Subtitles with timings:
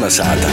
[0.00, 0.48] Kalnasāta!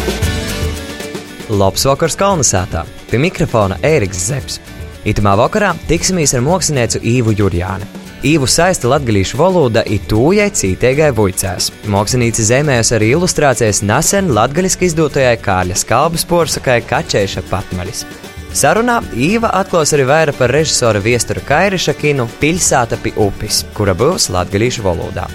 [1.56, 2.82] Labs vakars Kalnasātā!
[3.08, 4.60] Pie mikrofona Ēriks Zepsi.
[5.08, 7.88] Itamā vakarā tiksimies ar mākslinieku Īvu Jurjānu.
[8.28, 11.70] Īvu saista latgalīšu valoda ir tūjai cītēgai vuicēs.
[11.88, 18.04] Mākslinieci zemējas arī ilustrācijas nesen latgaliski izdotajai Kārļa skalbas porsakai Kačēša patmaļis.
[18.52, 24.28] Sarunā Īva atklās arī vairāk par režisora viestura Kairiša kinu Pilsēta pie upes, kura būs
[24.28, 25.32] latgalīšu valodā.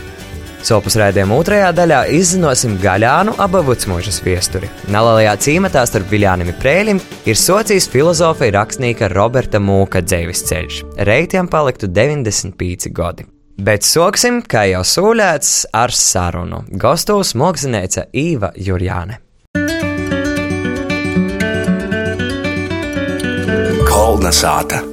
[0.62, 4.68] Sopus raidījuma otrajā daļā izzināsim Gaļānu abavucmožas viesturi.
[4.94, 10.78] Nelielajā cīmatā starp Viljāniem un Prēlim ir socijas filozofija rakstnieka Roberta Mūka dzīves ceļš.
[11.08, 13.26] Reitiem paliktu 95 gadi.
[13.58, 16.62] Bet soksim, kā jau sūlēts, ar sarunu.
[16.78, 19.18] Gostos mākslinieca Īva Jurjāne.
[23.90, 24.84] Kalnasāta!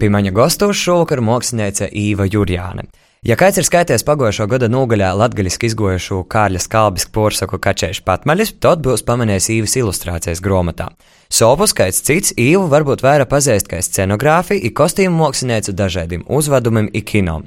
[0.00, 2.84] Pie maņa gostos šovakar mākslinieca Īva Jurjāne.
[3.20, 8.80] Ja kāds ir skaities pagājušo gada nogaļā latgaļiski izgojušu Kārļa skalbis porsaku kačēšu patmaļus, tad
[8.86, 10.86] būs pamanījis īvas ilustrācijas grāmatā.
[11.28, 17.04] Sopu skaits cits īvu varbūt vairāk pazīst kā scenogrāfiju, i kostīmu māksliniecu dažādiem uzvedumiem i
[17.04, 17.44] kinom.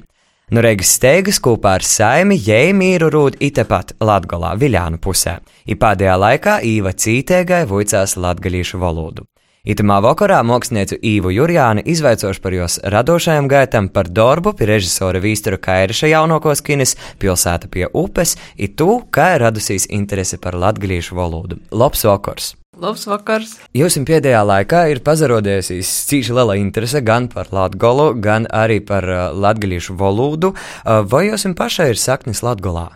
[0.54, 6.60] Nu reigas steigas kopā ar saimi jēmīru rūd itepat Latgolā, Viļānu pusē, i pēdējā laikā
[6.70, 9.26] īva cītēgai vuicās latgaļīšu valodu.
[9.64, 15.56] Itamā vakarā mākslinieku Īvu Jurjāni izvaicošu par jos radošajam gaitam par darbu pie režisora Vīstura
[15.56, 21.56] Kairiša jaunākos kinis Pilsēta pie upes, ir tu, kā ir radusīs interese par latgalīšu valodu.
[21.72, 22.50] Labs vakars!
[22.76, 23.54] Labs vakars!
[23.72, 29.22] Jums pēdējā laikā ir pazarodējusies cīši liela interese gan par latgolu, gan arī par uh,
[29.32, 30.50] latgalīšu valodu.
[30.82, 32.90] Uh, vai jums pašai ir saknes latgolā?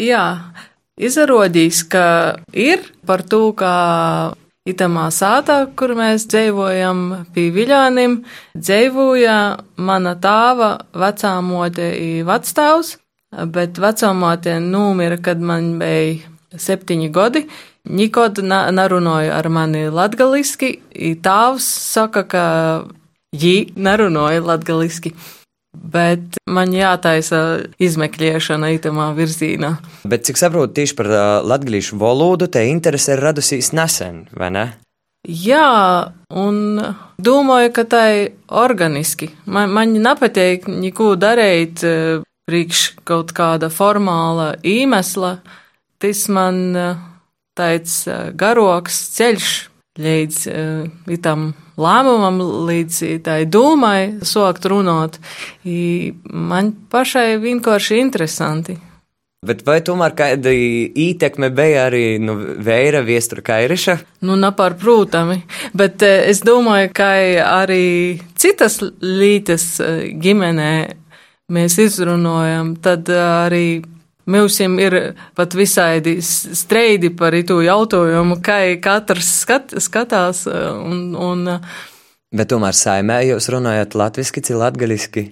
[0.00, 0.24] Jā,
[0.96, 2.06] izrādījās, ka
[2.56, 3.74] ir par to, ka
[4.64, 7.00] Itamā sātā, kur mēs dzīvojam
[7.34, 8.14] pie Viļānim,
[8.56, 9.34] dzīvoja
[9.76, 12.94] mana tāva vecāmote un vecstāvs,
[13.52, 17.44] bet vecāmote numira, kad man bija septiņi gadi.
[17.84, 22.44] Nikod nerunāja ar mani latgaliski, un tāvs saka, ka
[23.36, 25.12] jī nerunāja latgaliski
[25.74, 27.40] bet man jātaisa
[27.82, 29.74] izmeklēšana itamā virzienā.
[30.08, 31.10] Bet cik saprotu, tieši par
[31.44, 34.66] latviešu valodu te interese ir radusies nesen, vai ne?
[35.24, 36.56] Jā, un
[37.16, 39.30] domāju, ka tā ir organiski.
[39.48, 41.80] Man, man nepatīk neko darīt
[42.44, 45.38] priekš kaut kāda formāla iemesla.
[46.02, 46.76] Tas man
[47.56, 48.02] tāds
[48.36, 49.52] garoks ceļš
[50.00, 55.20] līdz uh, tam lēmumam, līdz tai domai, sākt runāt.
[55.66, 58.78] I man pašai vienkārši interesanti.
[59.44, 63.98] Bet vai tomēr kāda ietekme bija arī nu, vēra viestura kairiša?
[64.24, 65.42] Nu, nepārprotami,
[65.76, 67.10] bet es domāju, ka
[67.44, 67.84] arī
[68.40, 69.66] citas lītes
[70.24, 70.72] ģimenē
[71.52, 73.82] mēs izrunājam, tad arī
[74.30, 74.94] Mums ir
[75.36, 80.46] pat visādi streidi par itu jautājumu, kā katrs skat, skatās.
[80.48, 81.60] Un, un,
[82.34, 85.28] Bet tomēr saimē jūs runājat latviski, cik latgaliski?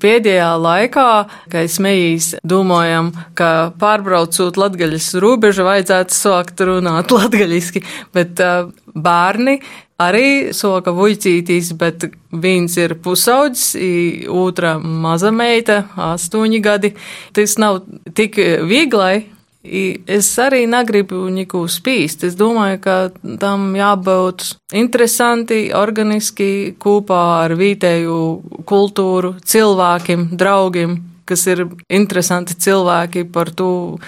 [0.00, 1.08] Pēdējā laikā,
[1.52, 7.84] kad es mējīs, domājam, ka pārbraucot latgaļas robežu vajadzētu sākt runāt latgaļiski,
[8.16, 9.58] bet uh, bērni
[10.00, 13.74] arī soka vuicītīs, bet viens ir pusaudzis,
[14.30, 16.94] otra maza meita, astoņi gadi.
[17.36, 17.82] Tas nav
[18.16, 18.40] tik
[18.70, 19.26] vieglai.
[19.60, 22.24] Es arī negribu neko spīst.
[22.24, 22.94] Es domāju, ka
[23.42, 28.16] tam jābūt interesanti, organiski kopā ar vietēju
[28.64, 30.96] kultūru, cilvēkiem, draugiem,
[31.28, 33.98] kas ir interesanti cilvēki par to.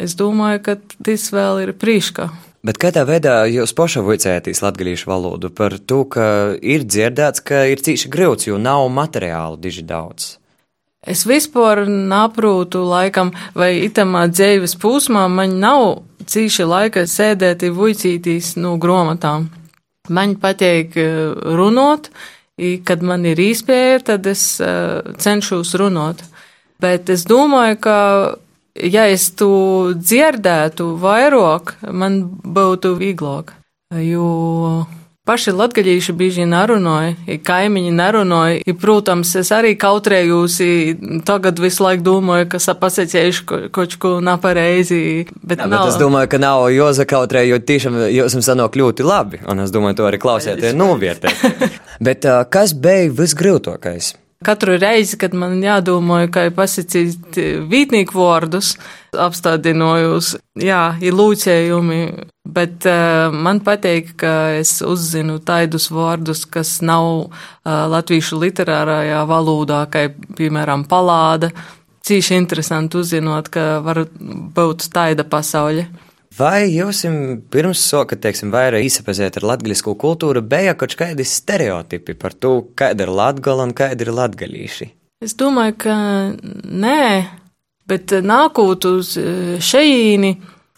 [0.00, 2.30] Es domāju, ka tas vēl ir prīška.
[2.62, 6.26] Bet kādā veidā jūs paša vicējāties latgalīšu valodu par to, ka
[6.62, 10.36] ir dzirdēts, ka ir cīši grūts, jo nav materiālu diži daudz?
[11.02, 18.76] Es vispār naprūtu laikam, vai itamā dzēves pūsmā man nav cīši laika sēdēt vuicītīs no
[18.78, 19.48] grāmatām.
[20.14, 22.12] Man patīk eh, runāt,
[22.86, 26.22] kad man ir īspēja, tad es eh, cenšos runāt.
[26.82, 27.98] Bet es domāju, ka
[28.74, 33.54] ja es to dzirdētu vairāk, man būtu vieglāk.
[33.92, 34.86] Jo
[35.28, 38.74] paši latgaļīši bieži nerunāja, kaimiņi nerunāja.
[38.80, 40.56] Protams, es arī kautrējos,
[41.28, 45.02] tagad visu laiku domāju, ka sapasecējuši kaut ko nepareizi.
[45.36, 45.76] Bet, Jā, nav.
[45.76, 49.74] bet es domāju, ka nav Joza kautrējot, tiešām jūs jums sanāk ļoti labi, un es
[49.74, 51.70] domāju, to arī klausieties novērtēt.
[52.08, 54.14] bet kas bija visgrūtākais?
[54.44, 57.38] Katru reizi, kad man jādomāja, kā pasakīt
[57.70, 58.74] vītnieku vārdus,
[59.12, 62.00] apstādinojos, jā, ir lūcējumi,
[62.52, 67.28] bet uh, man patīk, ka es uzzinu taidus vārdus, kas nav uh,
[67.92, 70.08] latviešu literārajā valodā, kā
[70.38, 71.52] piemēram palāda.
[72.02, 75.86] Cīši interesanti uzzinot, ka var būt taida pasaule.
[76.32, 77.02] Vai jums
[77.52, 83.04] pirms soka, teiksim, vairāk izsapazēt ar latgaļisku kultūru, bija kaut kādi stereotipi par to, kāda
[83.04, 84.88] ir latgala un kāda ir latgaļīši?
[85.22, 85.96] Es domāju, ka
[86.84, 87.02] nē,
[87.90, 89.12] bet nākot uz
[89.62, 90.32] šeīni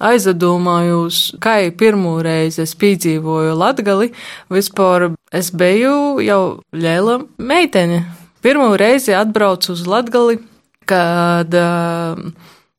[0.04, 4.10] aizdomājos, kā pirmo reizi es piedzīvoju latgali,
[4.50, 6.42] vispār es biju jau
[6.74, 8.02] liela meitene.
[8.44, 10.40] Pirmo reizi atbraucu uz latgali,
[10.84, 12.18] kad uh,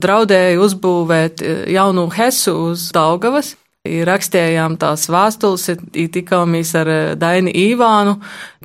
[0.05, 3.55] draudēja uzbūvēt e, jaunu Hesu uz Daugavas.
[3.85, 8.15] Rakstījām tās vēstules, tikāmies ar e, Daini Īvānu,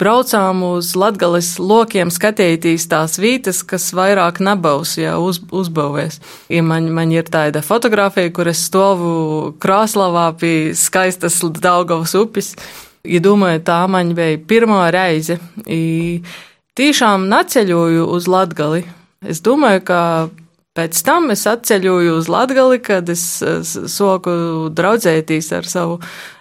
[0.00, 6.20] braucām uz Latgales lokiem skatītīs tās vītas, kas vairāk nebūs, ja uz, uzbūvēs.
[6.52, 12.54] Ja man, man ir tāda fotografija, kur es stovu Krāslavā pie skaistas Daugavas upes.
[13.04, 15.36] Ja domāju, tā man bija pirmā reize.
[15.68, 16.20] I
[16.80, 18.86] tiešām naceļoju uz Latgali.
[19.20, 20.00] Es domāju, ka
[20.78, 23.24] Pēc tam es atceļoju uz Latgali, kad es
[23.90, 24.32] soku
[24.70, 25.96] draudzētīs ar savu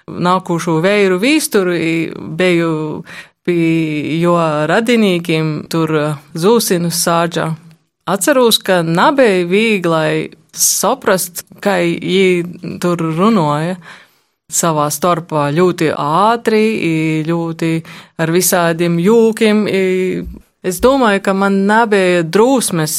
[0.10, 1.78] nākušo vēju vīsturu,
[2.38, 2.70] biju
[3.48, 4.36] pie jo
[4.70, 5.96] radinīkiem tur
[6.38, 7.48] zūsinu sāģā.
[8.10, 13.78] Atceros, ka nebija viegli saprast, kā viņi tur runāja
[14.50, 16.64] savā starpā ļoti ātri,
[17.26, 17.72] ļoti
[18.22, 19.66] ar visādiem jūkiem.
[20.66, 22.96] Es domāju, ka man nebija drūsmes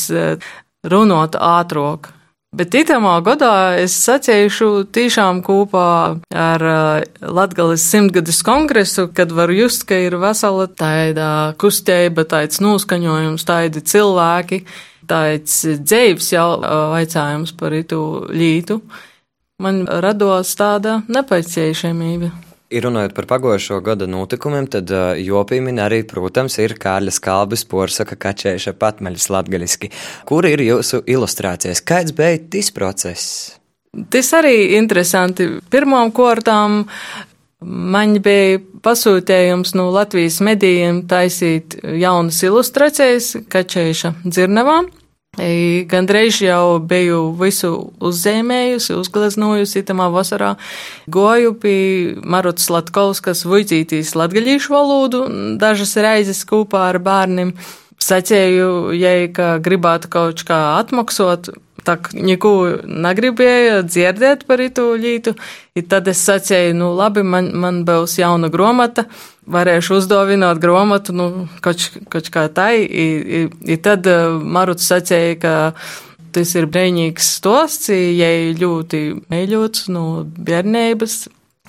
[0.87, 2.13] runāt ātrāk.
[2.51, 5.91] Bet itamā gadā es sacīšu tiešām kopā
[6.35, 11.29] ar uh, Latgales simtgadus kongresu, kad var just, ka ir vesela tāda
[11.63, 14.65] kustība, tāds noskaņojums, tādi cilvēki,
[15.07, 16.49] tāds dzēvs jau
[16.97, 18.03] vaicājums par itu
[18.35, 18.81] lītu.
[19.63, 22.50] Man rados tāda nepaciešamība.
[22.71, 28.77] Ir runājot par pagājušo gada notikumiem, tad jopīmin arī, protams, ir Kārļa Skalbis porsaka kačēša
[28.79, 29.91] patmaļas latgaliski.
[30.29, 31.83] Kur ir jūsu ilustrācijas?
[31.83, 33.33] Kāds bija tas process?
[34.15, 35.49] Tas arī interesanti.
[35.73, 36.85] Pirmām kārtām
[37.61, 44.93] man bija pasūtījums no Latvijas medijiem taisīt jaunas ilustrācijas kačēša dzirnavām.
[45.39, 47.71] Gandrīz jau biju visu
[48.03, 50.57] uzzīmējusi, uzgleznojusi tamā vasarā.
[51.07, 55.23] Goju pie Marutas Latkovskas vuicītīs latgaļīšu valodu
[55.57, 57.55] dažas reizes kopā ar bērniem.
[58.01, 61.53] Sacēju, ja ka gribētu kaut kā atmaksot,
[61.87, 62.53] tak neko
[62.85, 65.35] negribēja dzirdēt par itu lītu.
[65.79, 69.07] I tad es sacēju, nu labi, man, man būs jauna gromata,
[69.51, 71.27] varēšu uzdovināt gromatu, nu,
[71.65, 72.85] kaut, kaut kā tai.
[72.85, 73.09] I,
[73.41, 73.43] i,
[73.75, 74.07] i tad
[74.43, 75.55] Maruts sacēja, ka
[76.35, 81.21] tas ir brīnīgs stosts, ja ļoti mīļots no bērnības.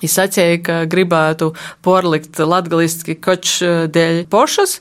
[0.02, 1.52] Es sacīju, ka gribētu
[1.86, 3.60] porlikt latgaliski koč
[3.94, 4.80] dēļ pošas,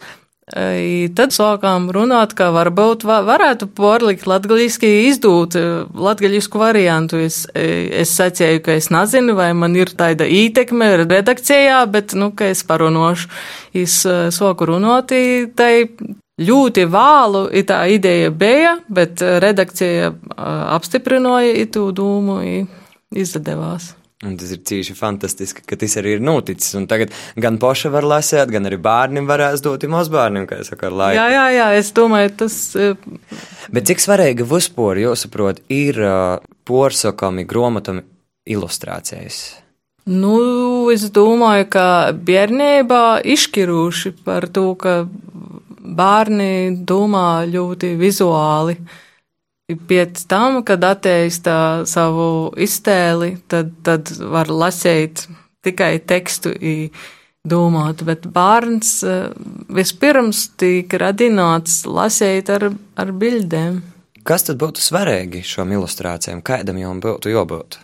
[0.51, 5.55] Tad sākām runāt, ka varbūt varētu porlikt latgaļiski izdūt
[5.95, 7.21] latgaļisku variantu.
[7.23, 12.49] Es, es sacīju, ka es nezinu, vai man ir tāda ītekme redakcijā, bet, nu, ka
[12.51, 13.29] es parunošu.
[13.77, 14.01] Es
[14.35, 15.13] sāku runāt,
[15.55, 15.73] tai
[16.41, 20.11] ļoti vālu tā ideja bija, bet redakcija
[20.75, 22.41] apstiprināja itu dūmu,
[23.15, 23.93] izdevās.
[24.21, 26.75] Un tas ir cīši fantastiski, ka tas arī ir noticis.
[26.77, 30.97] Un tagad gan poša var lasīt, gan arī bērniem varēs dot mazbērniem, kā saka, ar
[30.99, 31.17] laiku.
[31.17, 32.59] Jā, jā, jā, es domāju, tas.
[33.73, 35.97] Bet cik svarīgi vispār, jūsuprāt, ir
[36.69, 38.05] porsakami, grāmatami
[38.53, 39.41] ilustrācijas?
[40.11, 40.37] Nu,
[40.93, 44.99] es domāju, ka bērnībā izšķiruši par to, ka
[45.81, 48.77] bērni domā ļoti vizuāli.
[48.77, 48.99] Uh,
[49.87, 55.25] Pēc tam, kad attīstā savu iztēli, tad, tad var lasīt
[55.65, 56.53] tikai tekstu
[57.47, 59.29] domāt, bet bērns eh,
[59.73, 63.81] vispirms tika radināts lasīt ar, ar bildēm.
[64.27, 66.43] Kas tad būtu svarīgi šom ilustrācijām?
[66.45, 67.79] Kādam jau būtu jābūt?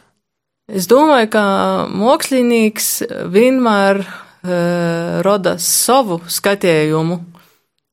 [0.68, 1.44] Es domāju, ka
[1.90, 2.90] mākslinieks
[3.32, 7.22] vienmēr uh, roda savu skatījumu.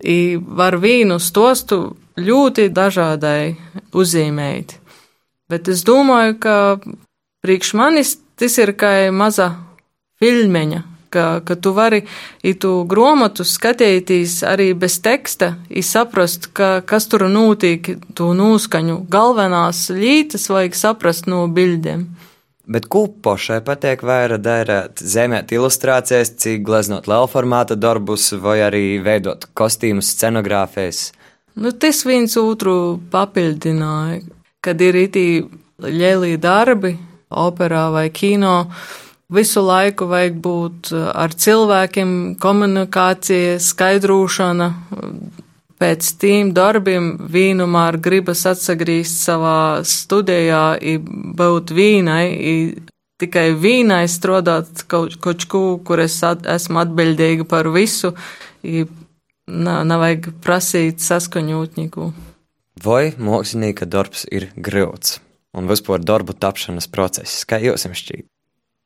[0.04, 3.56] I var vīnu stostu ļoti dažādai
[3.94, 4.78] uzzīmēt.
[5.50, 6.56] Bet es domāju, ka
[7.44, 9.50] priekš manis tas ir kā maza
[10.22, 10.82] filmeņa,
[11.14, 12.02] ka, ka tu vari
[12.42, 19.04] itu grāmatu skatīties arī bez teksta, izsaprast, ka, kas tur notiek, tu noskaņu.
[19.10, 22.08] Galvenās lītas vajag saprast no bildēm.
[22.64, 29.44] Bet kūpošai patīk vairāk darīt zemēt ilustrācijas, cik gleznot liela formāta darbus vai arī veidot
[29.52, 31.10] kostīmus, scenogrāfijas.
[31.54, 34.24] Nu, tas viens otru papildināja,
[34.64, 35.26] kad ir itī
[35.78, 36.96] lielie darbi,
[37.30, 38.72] operā vai kino.
[39.34, 42.10] Visu laiku vajag būt ar cilvēkiem,
[42.42, 44.70] komunikācija, skaidrošana.
[45.84, 50.78] pēc tiem darbiem vīnumā gribas atsagrīst savā studijā,
[51.36, 52.26] būt vīnai,
[53.20, 58.14] tikai vīnai strādāt kaut, kaut ko, kur es at, esmu atbildīga par visu,
[59.46, 62.12] nav, nav vajag prasīt saskaņotņiku.
[62.84, 65.20] Vai mākslinieka darbs ir grūts
[65.54, 68.26] un vispār darbu tapšanas process, kā jums šķiet?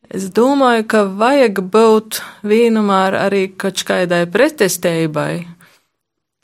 [0.09, 5.45] Es domāju, ka vajag būt vienmēr arī kaut kādai pretestēbai,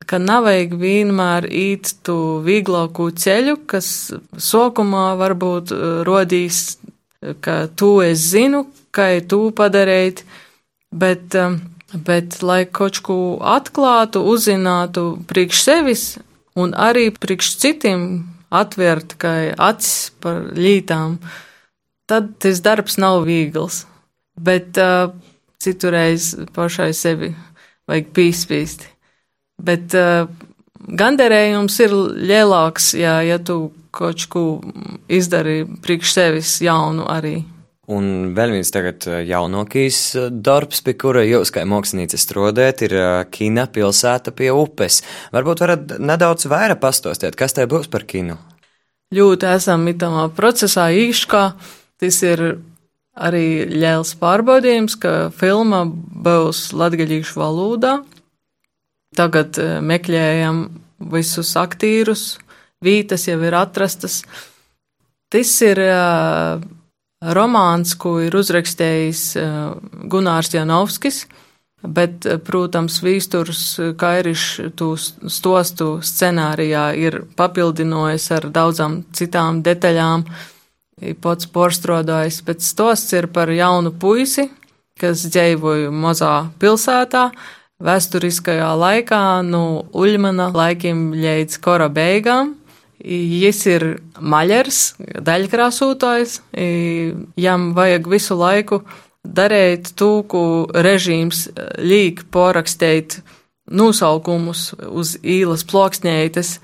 [0.04, 3.88] ka nav vajag vienmēr īt tu vieglāku ceļu, kas
[4.37, 6.76] sokumā varbūt uh, rodīs,
[7.40, 10.26] ka tu es zinu, kā tu padarīt,
[10.92, 11.56] bet, um,
[11.94, 16.04] bet lai kaut ko atklātu, uzzinātu priekš sevis
[16.58, 18.06] un arī priekš citiem
[18.54, 19.16] atvērt,
[19.58, 21.18] acis par lītām
[22.06, 23.84] tad tas darbs nav viegls.
[24.34, 25.12] Bet uh,
[25.62, 27.30] citurreiz pašai sevi
[27.88, 28.90] vajag pīspīsti.
[29.64, 30.26] Bet uh,
[30.84, 31.94] gandarējums ir
[32.30, 34.44] lielāks, ja, ja tu kaut ko
[35.08, 37.38] izdari priekš sevis jaunu arī.
[37.93, 42.97] Un vēl viens tagad uh, jaunākais uh, darbs, pie kura jūs kā mākslinieca strādājat, ir
[42.97, 45.03] uh, kina pilsēta pie upes.
[45.35, 48.38] Varbūt varat nedaudz vairāk pastostēt, kas te būs par kinu?
[49.14, 51.43] Ļoti esam itamā procesā īškā.
[52.00, 52.41] Tas ir
[53.14, 57.99] arī liels pārbaudījums, ka filma būs latgaļīšu valodā.
[59.14, 60.64] Tagad eh, meklējam
[61.12, 62.41] visus aktierus,
[62.83, 64.23] vītas jau ir atrastas.
[65.31, 66.62] Tas ir uh,
[67.37, 69.75] romāns, ko ir uzrakstījis uh,
[70.11, 71.25] Gunārs Janovskis,
[71.85, 73.62] bet, protams, Vīsturs
[74.00, 80.25] Kairišs to stostu scenārijā ir papildinojis ar daudzām citām detaļām.
[80.25, 80.50] Uh,
[81.21, 84.49] pats porstrodājis, bet stosts ir par jaunu puisi,
[85.00, 87.28] kas dzīvoja mazā pilsētā,
[87.85, 92.54] vēsturiskajā laikā no Uļmana laikiem līdz kora beigām.
[93.04, 93.84] Viņš ir
[94.16, 94.78] maļers,
[95.26, 96.38] daļkrāsotājs,
[97.37, 98.80] jam vajag visu laiku
[99.25, 101.49] darīt to, ko režīms
[101.84, 103.18] līk porakstīt
[103.73, 106.58] nosaukumus uz īlas ploksnējas.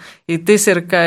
[0.47, 1.05] Tas ir kā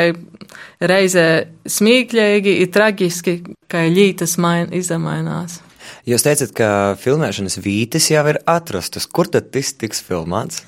[0.82, 1.28] reizē
[1.66, 3.36] smieklīgi, ir traģiski,
[3.70, 5.60] kā lītas main, izmainās.
[6.08, 6.68] Jūs teicat, ka
[7.00, 9.06] filmēšanas vītes jau ir atrastas.
[9.06, 10.62] Kur tad tas tiks filmēts?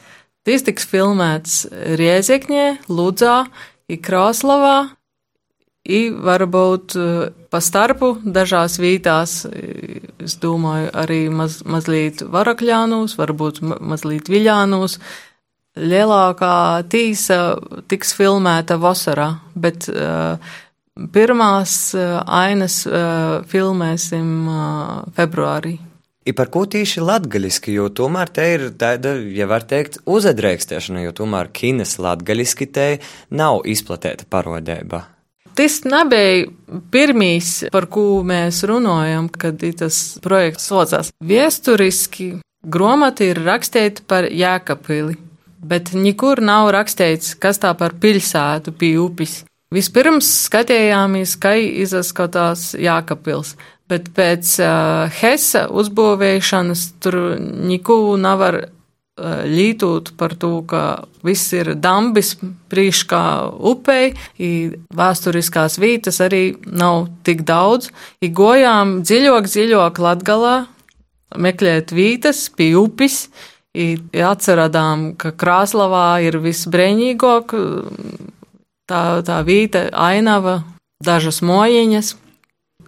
[0.46, 1.64] Tas tiks filmēts
[1.98, 3.46] Riezekņē, Ludzā,
[3.86, 4.96] Krāslavā,
[5.86, 6.96] I varbūt
[7.46, 14.98] pa starpu dažās vietās, es domāju, arī maz, mazliet varakļānos, varbūt mazliet viļānos,
[15.78, 17.38] lielākā tīsa
[17.86, 20.42] tiks filmēta vasarā, bet uh,
[21.14, 25.76] pirmās ainas uh, filmēsim uh, februārī.
[26.26, 31.12] I par ko tieši latgaļiski, jo tomēr te ir tāda, ja var teikt, uzadrēkstēšana, jo
[31.22, 32.88] tomēr kinas latgaļiski te
[33.30, 35.04] nav izplatīta parodēba.
[35.56, 36.50] Tas nebija
[36.92, 41.14] pirmīs, par ko mēs runājam, kad tas projekts socās.
[41.24, 42.34] Viesturiski
[42.66, 45.16] gromata ir rakstīta par Jēkabili
[45.66, 49.42] bet nekur nav rakstīts, kas tā par pilsētu pie upes.
[49.74, 53.56] Vispirms skatījāmies, kā izskatās Jākapils,
[53.90, 60.82] bet pēc uh, Hesa uzbūvēšanas tur neko nevar uh, lītot par to, ka
[61.26, 62.34] viss ir dambis
[62.70, 63.24] prīškā
[63.72, 64.12] upei,
[64.96, 67.90] vēsturiskās vītas arī nav tik daudz,
[68.22, 70.56] i gojām dziļāk, dziļāk Latgalā,
[71.36, 73.26] meklēt vītas pie upes,
[73.76, 77.52] atceradām, ka Krāslavā ir visbrēņīgāk
[78.88, 80.60] tā, tā vīta ainava,
[81.04, 82.14] dažas mojiņas.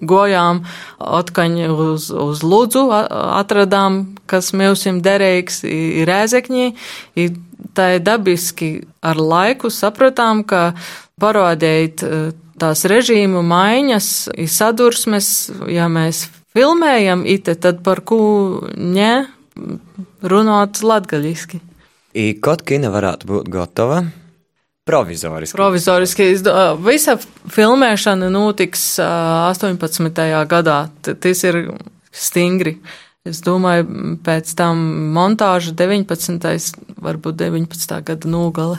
[0.01, 0.63] Gojām
[0.99, 4.01] atkaņ uz, uz Ludzu, atradām,
[4.31, 6.69] kas mūsim derīgs, ir rēzekņi.
[7.75, 8.71] Tā ir dabiski
[9.03, 10.73] ar laiku sapratām, ka
[11.21, 12.19] parādīt e,
[12.59, 14.11] tās režīmu maiņas,
[14.51, 15.31] sadursmes,
[15.71, 18.21] ja mēs filmējam ite, tad par ko
[18.77, 19.27] ne
[20.23, 21.61] runāt latgaļiski.
[22.19, 24.03] I kaut kina varētu būt gatava.
[24.89, 25.57] Provizoriski.
[25.57, 26.29] Provizoriski.
[26.87, 27.19] Visa
[27.53, 30.25] filmēšana notiks 18.
[30.49, 30.79] gadā.
[31.05, 31.61] Tas ir
[32.15, 32.79] stingri.
[33.29, 34.81] Es domāju, pēc tam
[35.13, 36.73] montāža 19.
[37.05, 38.01] varbūt 19.
[38.09, 38.79] gada nogale.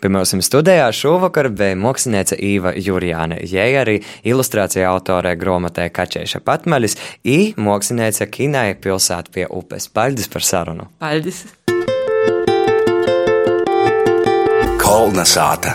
[0.00, 3.94] Pie mums studijā šovakar bija mākslinieca Īva Jurijāne, jai arī
[4.26, 9.88] ilustrācija autore grāmatai Kačēša patmaļis, i mākslinieca Kinai pilsētu pie upes.
[9.88, 10.90] Paldies par sarunu!
[11.00, 11.44] Paldies!
[14.94, 15.72] Kolna sāta!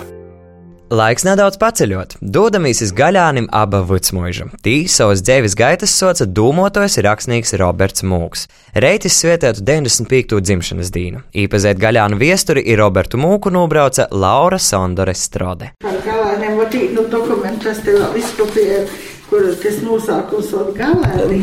[0.95, 4.45] Laiks nedaudz paceļot, dodamies uz gaļānim aba vicmoža.
[4.63, 8.45] Tī savas dzēvis gaitas soca dūmotojas rakstnieks Roberts Mūks.
[8.79, 10.39] Reitis svietētu 95.
[10.39, 11.19] dzimšanas dīnu.
[11.35, 15.73] Īpazēt gaļānu viesturi ir Robertu Mūku nobrauca Laura Sondore Strode.
[15.83, 18.85] Par galēniem var tīt, nu, dokumentus te vēl izkopēja,
[19.29, 21.39] kur tas nosākums vēl galēni.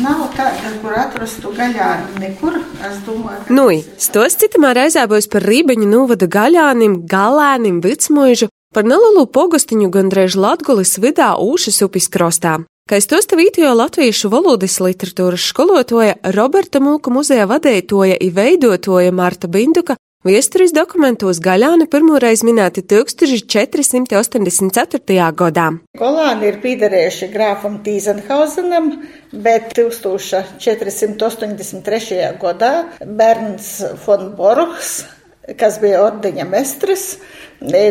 [0.00, 2.56] Nav tāda, kur atrastu gaļāni nekur,
[2.88, 3.44] es domāju.
[3.46, 9.90] ka- Nui, stos citamā reizē būs par Rībeņu novada gaļānim, galēnim, vicmuižu, par nelielu pogastiņu
[9.90, 12.64] gandrīz Latgulis vidā Ūšas upes krostā.
[12.88, 19.12] Kā es tos te vītojo latviešu valodas literatūras skolotoja Roberta Mūka muzeja vadētoja i veidotoja
[19.12, 25.00] Marta Binduka, Viesturis dokumentos Gaļāni pirmoreiz minēti 1484.
[25.32, 25.80] gadā.
[25.96, 29.00] Golāni ir piederējuši grāfam Tīzenhausenam,
[29.32, 32.36] bet 1483.
[32.42, 35.08] gadā Bērns von Borgs,
[35.56, 37.16] kas bija ordeņa mestris,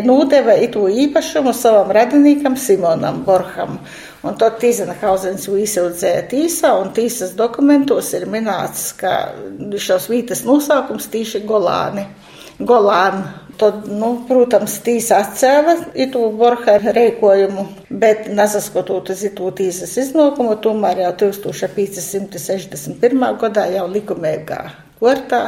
[0.06, 3.82] nūdeva itu īpašumu savam radiniekam Simonam Borham.
[4.20, 9.14] Un tad Tīzenhausens jau izsaudzēja tīsā, un tīsas dokumentos ir minēts, ka
[9.80, 12.04] šos vītas nosākums tīši Golāni.
[12.60, 13.24] Golāni.
[13.60, 21.02] Tad, nu, protams, tīsa atcēla itu Borha reikojumu, bet nesaskatot uz itu tīsas iznākumu, tomēr
[21.04, 23.26] jau 1561.
[23.42, 24.62] gadā jau likumīgā
[25.00, 25.42] kortā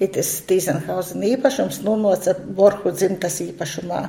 [0.00, 4.00] Itis Tīzenhausen īpašums nomoca Borhu dzimtas īpašumā.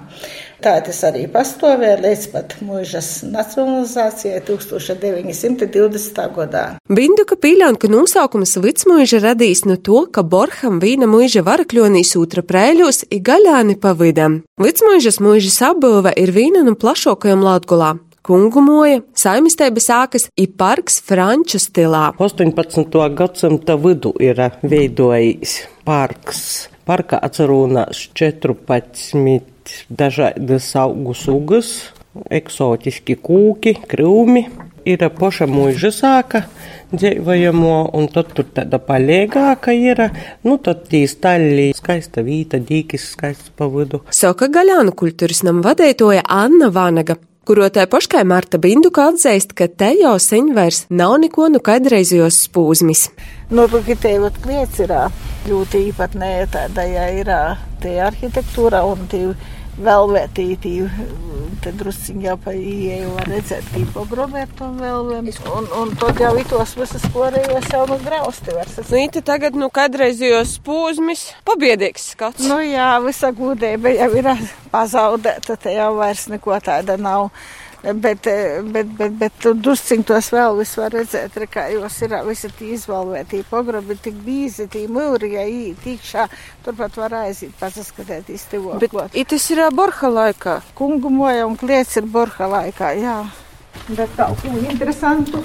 [0.63, 6.21] Tā tas arī pastāvēja līdz pat mūžas nacionalizācijai 1920.
[6.37, 6.63] gadā.
[6.87, 13.03] Binduka pīļāna, ka nosaukums Vicmuiža radīs no to, ka Borham vīna muiža varakļonīs otra prēļos
[13.11, 14.41] i gaļāni pa vidam.
[14.63, 17.97] Vicmuižas muižas apbūve ir vīna no plašākajam Latgulā.
[18.23, 22.05] Kungumoja, saimistēba sākas i parks franču stilā.
[22.23, 22.93] 18.
[23.19, 26.69] gadsimta vidu ir veidojis parks.
[26.87, 31.73] Parkā atcerunās 14 dažādas augu sugas,
[32.31, 34.45] eksotiski kūki, krūmi.
[34.87, 36.45] Ir poša mūža sāka
[36.95, 39.99] dzīvojamo, un tad tur tāda palīgāka ir.
[40.47, 44.05] Nu, tad tī staļļi, skaista vīta, dīkis, skaists pa vidu.
[44.15, 47.19] Soka gaļānu kultūras nama vadētoja Anna Vanaga.
[47.43, 52.37] Kuro tai paškai Marta Binduka atzīst, ka te jau sen vairs nav neko nu kaidreizījos
[52.45, 53.01] spūzmis.
[53.51, 54.93] Nu, te vat kliets ir
[55.49, 57.31] ļoti īpatnēja tāda, ja ir
[57.83, 59.25] tie arhitektūra un tie
[59.81, 60.73] velvētītī,
[61.63, 65.29] te drusciņi jau pa ieeju var redzēt, kā pogrobēt un velvēm.
[65.53, 68.53] Un, un tad jau itos visas korējos jau nu grausti.
[68.53, 72.45] Nu, ite tagad, nu, kaidreizījos spūzmis, pabiedīgs skats.
[72.49, 74.31] Nu jā, visa gudēba jau ir
[74.73, 77.31] pazaudēta, te jau vairs neko tāda nav.
[77.83, 78.27] Bet,
[78.63, 82.47] bet, bet, bet tur drusciņ tos vēl viss var redzēt, re, kā jos ir visi
[82.55, 86.29] tī izvalvētī pogrobi, tik bīzi, tī mūri, ja īt tikšā,
[86.63, 88.77] turpat var aiziet, pasaskatēt iztivo.
[88.79, 90.61] Bet itis ir Borha laikā.
[90.79, 93.17] Kungu moja un kliets ir Borha laikā, jā.
[93.89, 95.43] Bet kaut ko interesantu,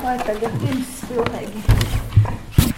[0.00, 1.66] vai tagad pirms pilnīgi.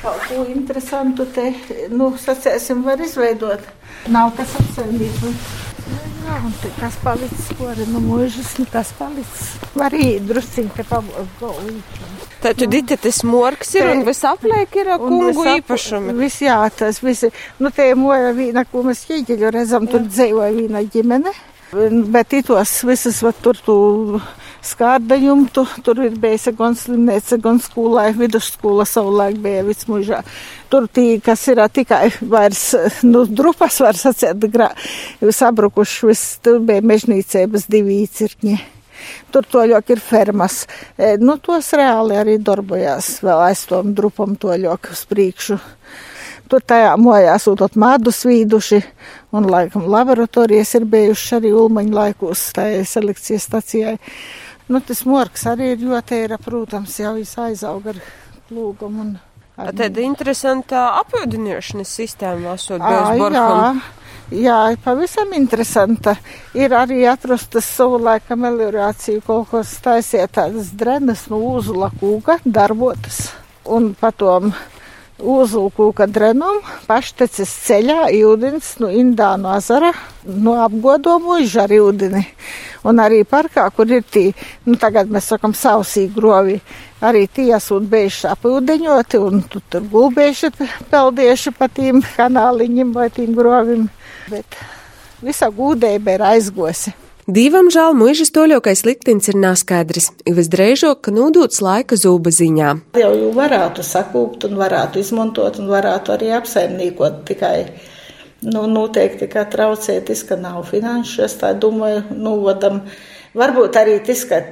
[0.02, 1.52] Kaut ko interesantu te,
[1.94, 3.62] nu, sacēsim, var izveidot.
[4.10, 5.22] Nav kas apsaimnīt.
[6.26, 9.50] Jā, un te kas palicis, ko arī no mūžas, nu kas palicis.
[9.78, 12.00] Var īt drusciņ te pabūvīt.
[12.42, 16.16] Taču dite tas morgs ir un viss apliek ir kungu īpašumi.
[16.18, 17.30] Viss jā, tas visi,
[17.62, 21.32] nu te moja vīna, ko mēs ķīģeļu redzam, tur dzīvoja vīna ģimene.
[22.14, 23.76] Bet itos visas, va, tur tu
[24.64, 30.22] skārdaņumu, tu, tur ir bijis gan slimnīca, gan skolā, vidusskola savulaik bija vicmužā.
[30.72, 32.68] Tur tī, kas ir tikai vairs,
[33.06, 34.70] nu, drupas var sacēt, grā,
[35.20, 38.56] sabrukuši, viss, tur bija mežnīcības divi īcirkņi.
[39.30, 40.64] Tur toļok ir fermas.
[40.96, 45.58] E, nu, tos reāli arī darbojās vēl aiz tom drupam toļok uz priekšu.
[46.46, 48.78] Tur tajā mojās ūtot medus vīduši,
[49.34, 53.96] un laikam laboratorijas ir bijušas arī ulmaņu laikos, tajā selekcijas stacijai.
[54.66, 58.00] Nu, tas morgs arī ir ļoti ir, protams, jau aizauga ar
[58.48, 59.04] plūgumu.
[59.04, 59.12] Un,
[59.54, 59.70] ar...
[59.70, 63.80] Tāda interesanta apūdināšanas sistēma esot bez jā, Borham.
[64.34, 66.16] jā, pavisam interesanta.
[66.58, 73.28] Ir arī atrastas savu laiku meliorāciju, kaut kas taisiet tādas drenas no uzula kūka darbotas.
[73.70, 74.50] Un patom
[75.16, 79.92] uzulkūka drenum, paštecis ceļā jūdens no Indānu azara,
[80.26, 82.22] no apgodomo žari ūdeni.
[82.86, 84.28] Un arī parkā, kur ir tī,
[84.66, 86.60] nu tagad mēs sakam sausī grovi,
[87.02, 90.52] arī tie esot bijuši apūdeņoti un tu tur gulbieši
[90.92, 93.88] peldieši pa tīm kanāliņiem vai tīm grovim.
[94.30, 94.60] Bet
[95.24, 96.94] visa gūdēba ir aizgosi.
[97.26, 102.68] Divam žēl mūžas toļokais liktenis ir neskaidrs, ir visdrīzāk, ka nodūts laika zūba ziņā.
[103.02, 107.58] Jau jau varētu sakūpt un varētu izmantot un varētu arī apsaimniekot tikai
[108.44, 112.82] Nu, noteikti, ka traucētis, ka nav finanšu, es tā domāju, novadam.
[113.36, 114.42] Varbūt arī tas, ka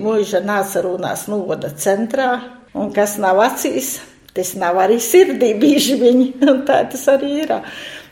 [0.00, 2.30] mūža nāca runās novada centrā,
[2.72, 3.96] un kas nav acīs,
[4.36, 7.56] tas nav arī sirdī bieži viņi, un tā tas arī ir.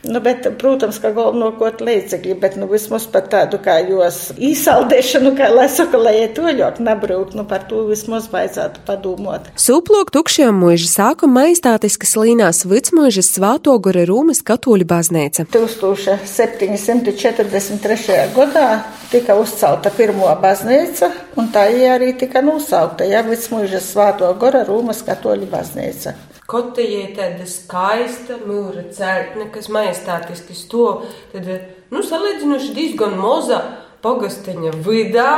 [0.05, 5.49] Nu, bet, protams, ka galvenokārt līdzekļi, bet nu, vismaz par tādu kā jos īsaldēšanu, kā
[5.53, 9.43] lai saka, lai iet oļot, nebraukt, nu par to vismaz vajadzētu padomāt.
[9.61, 15.41] Sūplok tukšajam mūža sākuma maistātiskas līnās Vicmuižas Svātogura Rūmas katoļu baznīca.
[15.55, 18.19] 1743.
[18.37, 18.69] gadā
[19.13, 21.07] tika uzcelta pirmo baznīca,
[21.41, 21.65] un tā
[21.95, 26.11] arī tika nosaukta, ja Vicmuižas Svātogura Rūmas katoļu baznīca.
[26.51, 30.89] Kotejai tāda skaista mūra celtne, kas majestātiski sto,
[31.33, 31.49] tad,
[31.89, 33.63] nu, salīdzinoši diezgan moza
[34.05, 35.31] pogasteņa vidā,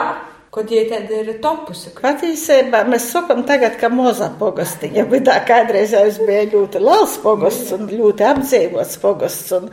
[0.55, 1.91] Kaut ja tāda ir topusi.
[1.99, 7.89] Patiesībā mēs sakām tagad, ka moza pogastiņa vidā kādreiz es bija ļoti liels pogasts un
[7.91, 9.51] ļoti apdzīvots pogasts.
[9.59, 9.67] Un,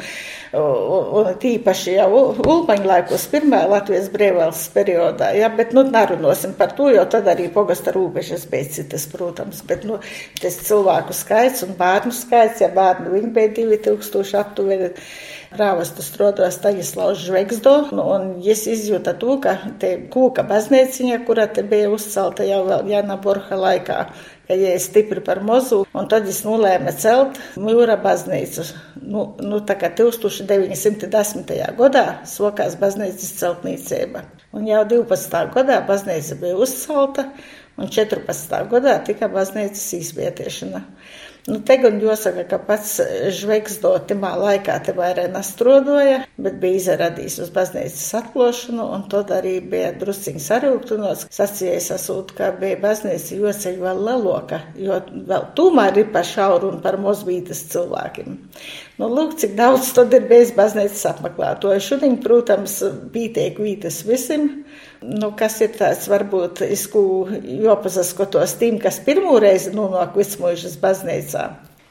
[0.58, 2.10] un, un tīpaši jau
[2.44, 7.48] Ulmaņa laikos, pirmā Latvijas brīvvalsts periodā, ja, bet, nu, narunosim par to, jo tad arī
[7.54, 10.02] pogasta rūbežas bija citas, protams, bet, nu,
[10.42, 14.92] tas cilvēku skaits un bērnu skaits, ja bērnu viņi bija 2000 aptuveni
[15.56, 21.64] prāvestu strādāja Staņislavs Žvegsdo, nu, un es izjūtu to, ka te kūka baznīciņa, kura te
[21.68, 23.98] bija uzcelta jau vēl Jāna Borha laikā,
[24.48, 28.68] ka jie stipri par mozu, un tad es nolēma celt mūra baznīcu.
[29.04, 31.54] Nu, nu tā kā 1910.
[31.80, 34.26] gadā sokās baznīcas celtniecība.
[34.54, 35.44] Un jau 12.
[35.56, 37.30] gadā baznīca bija uzcelta,
[37.78, 38.60] un 14.
[38.72, 40.84] gadā tika baznīcas izvietiešana.
[41.44, 42.94] Nu, te gan jāsaka, ka pats
[43.36, 49.58] žveiks dotimā laikā te vairāk nastrodoja, bet bija izradījis uz baznīcas atplošanu, un tad arī
[49.74, 51.26] bija drusciņi sarūktunos.
[51.36, 56.80] Sacījais asūt, ka bija baznīca joceļ vēl leloka, jo vēl tūmēr ir par šauru un
[56.86, 58.40] par mozbītas cilvēkiem.
[59.02, 61.84] Nu, lūk, cik daudz tad ir bijis baznīcas apmeklētoju.
[61.84, 62.80] Šodien, protams,
[63.12, 64.48] pītiek vītas visiem.
[65.04, 67.02] Nu, kas ir tāds, varbūt, izku
[67.44, 71.48] jopazaskotos tiem, kas pirmo reizi nonāk Vicmuižas baznīcā.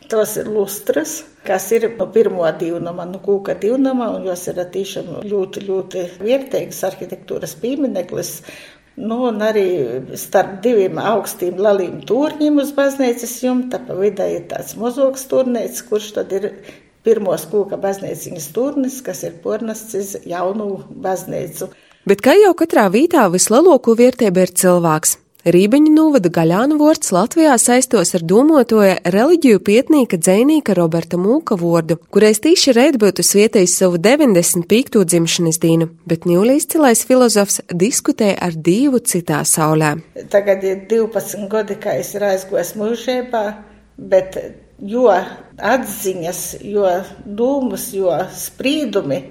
[0.09, 5.11] Tos ir lustras, kas ir no pirmo divnama, no kūka divnama, un jos ir tiešām
[5.29, 8.33] ļoti, ļoti vērtīgas arhitektūras piemineklis.
[8.97, 9.67] Nu, un arī
[10.21, 16.11] starp diviem augstiem lalīm turņiem uz baznīcas jumta pa vidu ir tāds mozoks turnēts, kurš
[16.19, 16.51] tad ir
[17.05, 21.73] pirmos kūka baznīciņas turnis, kas ir pornasts uz jaunu baznīcu.
[22.03, 25.13] Bet kā jau katrā vītā vislielāko vērtību ir cilvēks.
[25.55, 32.43] Rībeņu novada gaļānu vārds Latvijā saistos ar domotoja reliģiju pietnīka dzēnīka Roberta Mūka vārdu, kurais
[32.43, 34.99] tīši reit būtu svietējis savu 95.
[35.13, 39.95] dzimšanas dienu, bet ņūlīs cilais filozofs diskutēja ar divu citā saulē.
[40.35, 43.45] Tagad ir 12 gadi, kā es ir aizgojis mūžībā,
[43.99, 44.41] bet
[44.79, 46.91] jo atziņas, jo
[47.27, 49.23] dūmus, jo sprīdumi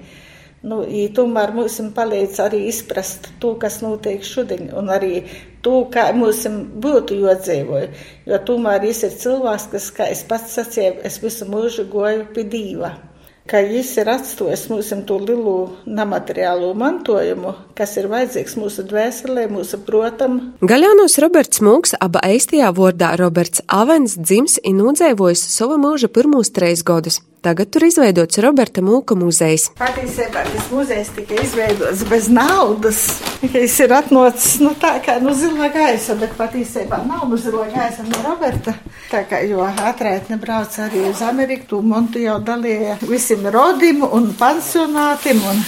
[0.62, 0.82] Nu,
[1.16, 5.24] tomēr mums palīdz arī izprast to, kas notiek šodien, un arī
[5.64, 6.44] to, kā mums
[6.84, 7.88] būtu jādzīvoja.
[8.30, 12.46] Jo tomēr viņš ir cilvēks, kas, kā es pats sacīju, es visu mūžu goju pie
[12.46, 12.94] dīva
[13.50, 19.82] ka viņš ir atstājis mums to lielu nemateriālo mantojumu, kas ir vajadzīgs mūsu dvēselē, mūsu
[19.86, 20.38] protam.
[20.62, 26.86] Gaļānos Roberts Mūks, aba eistajā vārdā Roberts Avens, dzims un nodzēvojas savu mūža pirmos treis
[26.86, 27.20] gadus.
[27.42, 29.64] Tagad tur izveidots Roberta Mūka muzejs.
[29.74, 33.00] Patiesībā tas muzejs tika izveidots bez naudas.
[33.42, 37.64] Viņš ir atnācis nu, tā kā no nu, zilā gaisa, bet patiesībā nav no zilā
[37.72, 38.76] gaisa no Roberta.
[39.10, 44.30] Tā kā jo atraitne brauc arī uz Ameriku, tu montu jau dalīja visiem rodim un
[44.38, 45.42] pansionātiem.
[45.42, 45.66] Un,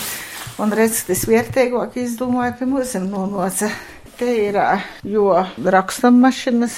[0.62, 3.72] un redz, tas vērtīgāk izdomāja, ka mums ir nonoca.
[4.18, 4.56] Te ir
[5.02, 6.74] jo rakstam mašinas,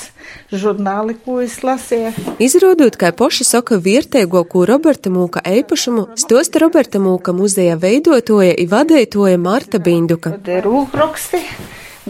[0.48, 2.12] žurnāli, ko es lasīju.
[2.40, 8.64] Izrādot, kā poša saka, vietējo, ko Roberta Mūka eipašumu, stosta Roberta Mūka muzeja veidotoja i
[8.70, 10.32] vadētoja Marta Binduka.
[10.64, 11.42] Rūkraksti.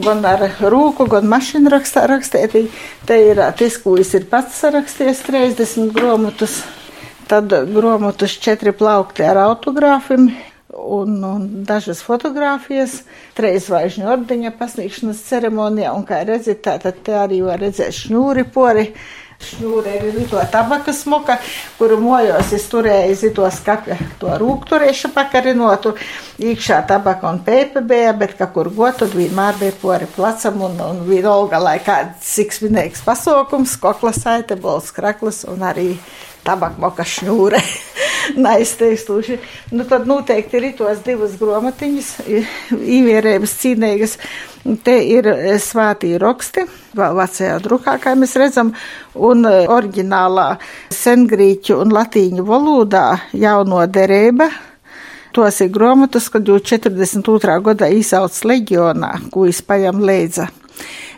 [0.05, 2.55] Gan ar rūku, gan mašīnu rakstā rakstīt.
[3.09, 6.61] Te ir tas, ko es ir pats sarakstījis, 30 grāmatus.
[7.27, 10.29] Tad grāmatus četri plaukti ar autogrāfiem,
[10.77, 13.01] un, un dažas fotogrāfijas,
[13.37, 18.91] trīs zvaigžņu ordeņa pasniegšanas ceremonijā, un kā redzat, tātad te arī var redzēt šņūri pori.
[19.37, 21.35] Šņūre ir to tabaka smuka,
[21.77, 25.93] kuru mojos es turēju zito skapja, to rūkturiešu pakarinotu,
[26.41, 31.05] īkšā tabaka un pēpa bija, bet kā kur gotu, vienmēr bija pori placam un, un
[31.05, 35.91] bija olga, lai kāds cik svinīgs pasaukums, kokla saite, bols kraklis un arī
[36.47, 37.63] tabakmoka šņūre.
[38.37, 39.39] neizteikstuši.
[39.71, 42.11] Nu, tad noteikti ir tos divas gromatiņas,
[42.73, 44.17] īvierējas cīnīgas.
[44.87, 45.29] Te ir
[45.63, 46.65] svātī roksti,
[46.99, 48.73] vēl vecajā drukā, kā mēs redzam,
[49.15, 50.49] un oriģinālā
[50.95, 53.07] sengrīķu un latīņu valodā
[53.37, 54.51] jauno derība.
[55.37, 57.59] Tos ir grāmatas, kad jau 42.
[57.63, 60.49] gadā izsauc leģionā, ko izpajam leidza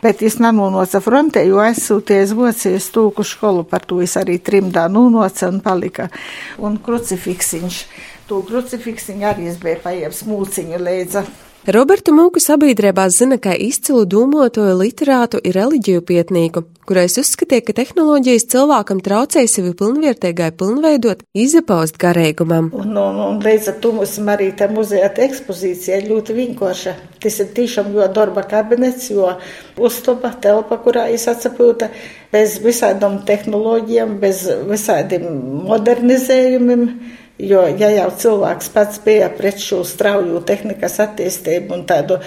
[0.03, 5.49] bet es nenonācu frontē, jo aizsūties Vocijas tūku skolu, par to es arī trimdā nonāca
[5.51, 6.09] un palika.
[6.57, 7.83] Un krucifiksiņš,
[8.29, 11.25] to krucifiksiņu arī es biju paieps mūciņu leidza.
[11.67, 18.47] Roberta Mūku sabiedrībā zina kā izcilu dūmotoju literātu ir reliģiju pietnīku, kurais uzskatīja, ka tehnoloģijas
[18.49, 22.71] cilvēkam traucēja sevi pilnvērtīgai pilnveidot, izapaust garīgumam.
[22.73, 26.95] Un, un, un līdz ar to mums arī tā muzeja ekspozīcija ļoti vienkārša.
[27.21, 29.29] Tas ir tiešām jo darba kabinets, jo
[29.77, 31.91] uztuba, telpa, kurā es atsapūta,
[32.33, 35.27] bez visādām tehnoloģijām, bez visādiem
[35.69, 36.85] modernizējumiem.
[37.39, 42.17] Jo, ja jau cilvēks pats bija pret šo strauju tehnikas attīstību un tādu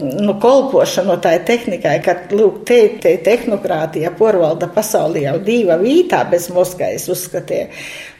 [0.00, 6.48] nu, kolpošanu tai tehnikai, ka, lūk, te, te tehnokrātija porvalda pasaulī jau diva vītā bez
[6.56, 7.66] Moskais uzskatīja,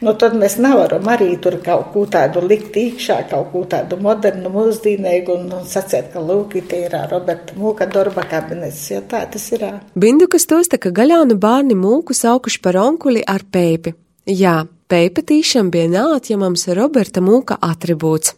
[0.05, 4.53] nu, tad mēs nevaram arī tur kaut ko tādu likt īkšā, kaut ko tādu modernu,
[4.53, 9.49] mūsdīnīgu un, un sacēt, ka, lūk, te ir Roberta Mūka darba kabinets, jo tā tas
[9.57, 9.65] ir.
[9.97, 13.97] Bindukas tosta, ka gaļānu bārni mūku saukuši par onkuli ar pēpi.
[14.29, 14.61] Jā,
[14.93, 18.35] Peipa tīšām bija neatņemams Roberta Mūka atribūts.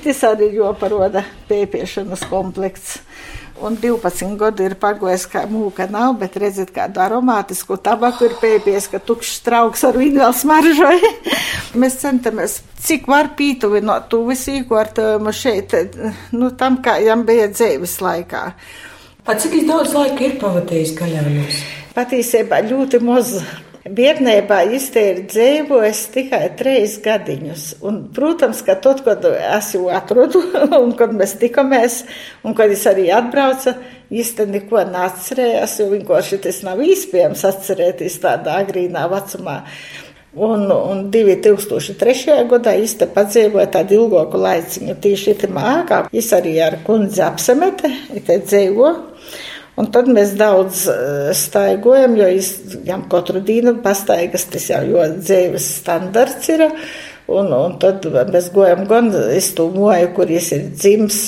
[0.00, 2.94] Tas arī joparoda pēpiešanas komplekts.
[3.60, 8.88] Un 12 gadu ir pagājis, kā mūka nav, bet redziet, kādu aromātisku tabaku ir pēpies,
[8.88, 11.12] ka tukšs trauks ar vīnu vēl smaržoja.
[11.84, 12.56] Mēs centamies,
[12.88, 15.76] cik var pītuvinot to visu īkortojumu šeit,
[16.32, 18.46] nu tam, kā jām bija dzīves laikā.
[19.28, 21.64] A, cik daudz laika ir pavadījis gaļānos?
[21.98, 23.36] Patiesībā ļoti maz.
[23.96, 27.64] Bērnībā izteikt dzīvojis tikai trīs gadiņus.
[27.86, 30.42] Un, protams, ka tad, kad es jau atradu,
[30.82, 32.02] un kad mēs tikamies,
[32.44, 33.76] un kad es arī atbraucu,
[34.08, 39.62] es te neko neatcerējos, jo vienkārši tas nav iespējams atcerēties tādā agrīnā vecumā.
[40.38, 42.34] Un, un 2003.
[42.50, 46.02] gadā es te padzīvoju tādu ilgāku laiciņu, tieši tā mākā.
[46.12, 47.90] Es arī ar kundzi apsamete,
[48.26, 49.06] te dzīvoju.
[49.78, 55.68] Un tad mēs daudz eh, staigojam, jo viņam katru dienu pastaigas tas jau jo dzīves
[55.82, 56.64] standarts ir.
[57.28, 61.20] Un, un tad mēs gojam gan uz to moju, kur viņš ir dzims.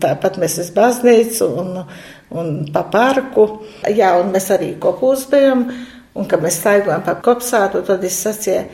[0.00, 1.74] Tāpat mēs uz baznīcu un,
[2.34, 3.48] un pa parku.
[3.90, 5.68] Jā, un mēs arī kopūs bijām.
[6.14, 8.68] Un, kad mēs staigājam pa kopsātu, tad es sacīju,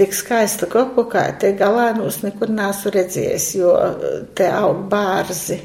[0.00, 3.74] tik skaista kopu, kā te galēnos nekur nesu redzējis, jo
[4.36, 5.60] te aug bārzi.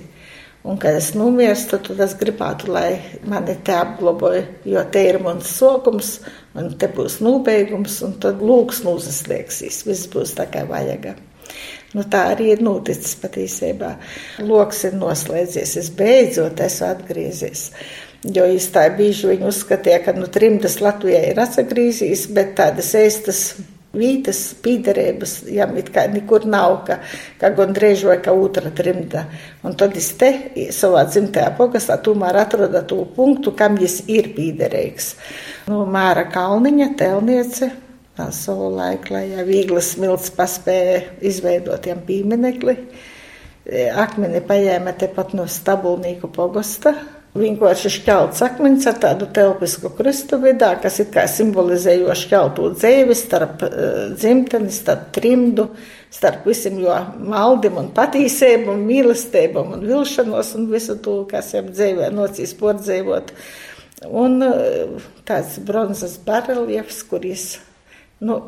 [0.62, 5.50] Un, kad es nomirstu, tad es gribētu, lai mani te apgloboja, jo te ir mans
[5.58, 6.12] sokums,
[6.54, 9.82] man te būs nobeigums, un tad lūks nozaslēgsīs.
[9.88, 11.16] Viss būs tā kā vajag.
[11.98, 13.96] Nu, tā arī ir noticis patiesībā.
[14.46, 17.66] Loks ir noslēdzies, es beidzot esmu atgriezies.
[18.22, 23.42] Jo īstenībā bieži viņi uzskatīja, ka nu, trimdas Latvijai ir atgriezies, bet tādas ēstas
[23.98, 27.00] vītas pīderības, jām it kā nekur nav, ka,
[27.42, 29.26] ka gondrīz vai kā otra trimda.
[29.68, 30.32] Un tad es te
[30.76, 35.14] savā dzimtajā pogastā tomēr atrada to punktu, kam jis ir pīderīgs.
[35.72, 37.72] Nu, Māra Kalniņa, telniece,
[38.32, 42.78] savu laiku, lai ja Vīglas Milts paspēja izveidot jām pīmenekli.
[44.02, 46.96] Akmeni paņēma tepat no Stabulnīku pogasta,
[47.32, 53.64] Vienkārši šķelts akmens ar tādu telpisku krustu vidā, kas ir kā simbolizējoši šķeltu dzīvi starp
[53.64, 53.86] uh,
[54.20, 55.70] dzimteni, starp trimdu,
[56.12, 61.64] starp visiem jo maldim un patīsēm un mīlestībam un vilšanos un visu to, kas jau
[61.70, 63.32] dzīvē nocīs pordzēvot.
[64.12, 67.52] Un uh, tāds bronzas bareljefs, kuris,
[68.20, 68.42] nu,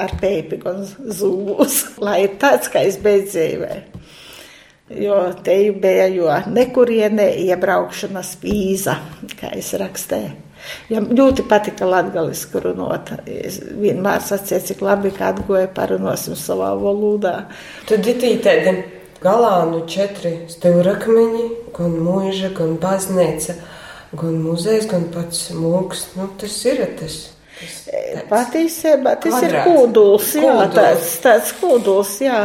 [0.00, 3.91] ar pēpi gan zūbūs, lai tāds, kā es beidz dzīvē
[5.00, 8.96] jo te bija jo nekurienē iebraukšanas vīza,
[9.40, 10.32] kā es rakstīju.
[10.92, 13.10] Ja ļoti patika latgaliski runāt.
[13.26, 17.48] Es vienmēr sacīju, cik labi, ka atgoja parunosim savā valodā.
[17.88, 18.76] Tad ir tādi
[19.22, 21.44] galānu četri stūrakmeņi,
[21.76, 23.58] gan mūža, gan baznīca,
[24.18, 26.12] gan muzejs, gan pats mūks.
[26.18, 27.20] Nu, tas ir tas.
[28.30, 29.52] Patiesībā tas kvadrāts.
[29.52, 30.74] ir kodols, jā, kodols.
[30.74, 32.40] tāds, tāds kodols, jā.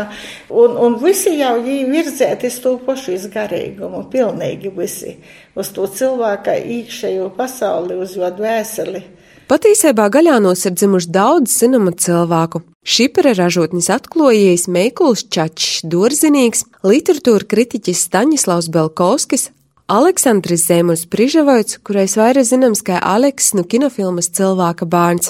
[0.49, 5.15] Un, un visi jau virzēti uz to pašu izgarīgumu, pilnīgi visi,
[5.55, 9.03] uz to cilvēka iekšējo pasauli, uz jo dvēseli.
[9.47, 12.65] Patiesībā gaļānos ir dzimuši daudz zināmu cilvēku.
[12.83, 19.47] Šipera ražotnis atklājējis Meikuls Čačs, Dorzinīgs, literatūra kritiķis Staņislavs Belkovskis,
[19.87, 25.29] Aleksandrs Zemuls Prižavoits, kurais vairāk zināms kā Aleks no kinofilmas Cilvēka bērns.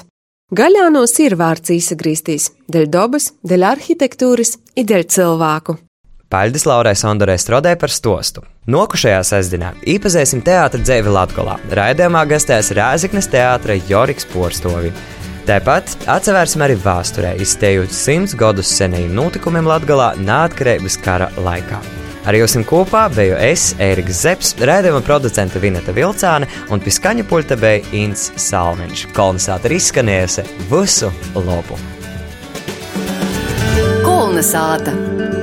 [0.49, 5.75] Gaļānos ir vārds īsagrīstīs, dēļ dabas, dēļ arhitektūras, ideļ cilvēku.
[6.33, 8.41] Paļģis Laurai Sondorē Strodē par stostu.
[8.65, 11.59] Nokušajā sestdienā īpazēsim teātra dzēvi Latgolā.
[11.77, 14.89] Raidījumā gastēs Rēziknes teātra Joriks Porstovi.
[15.45, 22.06] Tāpat atsevērsim arī vēsturē, izstējot simts gadus senajiem notikumiem Latgalā neatkarības kara laikā.
[22.27, 27.79] Ar jums kopā biju es, Ēriks Zepsi, rādījuma producente Vineta Vilcāne un piskaņa puļta bija
[27.95, 29.05] Inns Salmiņš.
[29.15, 31.79] Kolonizātori izskanējusi visu labu!
[34.03, 35.36] Kolonizāta!